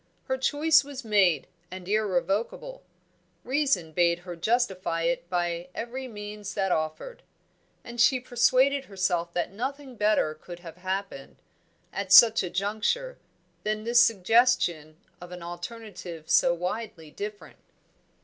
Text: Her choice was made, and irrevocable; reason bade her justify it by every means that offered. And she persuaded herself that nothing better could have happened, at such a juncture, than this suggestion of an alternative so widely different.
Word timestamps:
Her 0.23 0.35
choice 0.39 0.83
was 0.83 1.05
made, 1.05 1.45
and 1.69 1.87
irrevocable; 1.87 2.81
reason 3.43 3.91
bade 3.91 4.17
her 4.25 4.35
justify 4.35 5.03
it 5.03 5.29
by 5.29 5.69
every 5.75 6.07
means 6.07 6.55
that 6.55 6.71
offered. 6.71 7.21
And 7.83 8.01
she 8.01 8.19
persuaded 8.19 8.85
herself 8.85 9.31
that 9.33 9.51
nothing 9.51 9.95
better 9.95 10.33
could 10.33 10.61
have 10.61 10.77
happened, 10.77 11.35
at 11.93 12.11
such 12.11 12.41
a 12.41 12.49
juncture, 12.49 13.19
than 13.61 13.83
this 13.83 14.01
suggestion 14.01 14.97
of 15.21 15.31
an 15.31 15.43
alternative 15.43 16.27
so 16.31 16.51
widely 16.51 17.11
different. 17.11 17.59